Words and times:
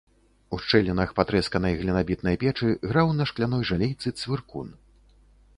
У 0.55 0.57
шчылінах 0.61 1.11
патрэсканай 1.19 1.77
глінабітнай 1.81 2.39
печы 2.45 2.71
граў 2.93 3.15
на 3.19 3.23
шкляной 3.33 3.63
жалейцы 3.73 4.17
цвыркун. 4.23 4.67